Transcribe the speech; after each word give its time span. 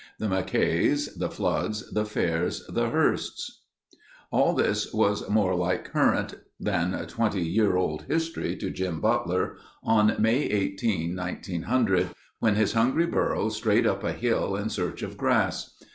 The 0.17 0.25
Mackays, 0.27 1.13
the 1.19 1.29
Floods, 1.29 1.91
the 1.91 2.05
Fairs, 2.05 2.65
the 2.65 2.89
Hearsts. 2.89 3.59
All 4.31 4.55
this 4.55 4.91
was 4.91 5.29
more 5.29 5.53
like 5.53 5.83
current 5.91 6.33
than 6.59 7.05
twenty 7.05 7.43
year 7.43 7.75
old 7.77 8.05
history 8.07 8.55
to 8.55 8.71
Jim 8.71 8.99
Butler 8.99 9.57
on 9.83 10.15
May 10.17 10.39
18, 10.45 11.15
1900, 11.15 12.09
when 12.39 12.55
his 12.55 12.73
hungry 12.73 13.05
burro 13.05 13.49
strayed 13.49 13.85
up 13.85 14.03
a 14.03 14.13
hill 14.13 14.55
in 14.55 14.69
search 14.69 15.03
of 15.03 15.17
grass. 15.17 15.75